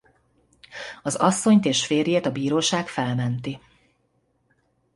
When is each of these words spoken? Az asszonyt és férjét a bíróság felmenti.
Az 1.01 1.15
asszonyt 1.15 1.65
és 1.65 1.85
férjét 1.85 2.25
a 2.25 2.31
bíróság 2.31 2.87
felmenti. 2.87 3.59